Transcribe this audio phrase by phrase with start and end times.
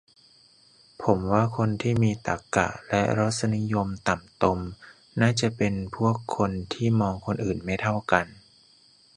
[1.03, 4.59] ผมว่าคนที่มีตรรกะและรสนิยมต่ำตม
[5.21, 8.25] น่าจะเป็นพวกคนที่มองคนอื่นไม่เท่ากัน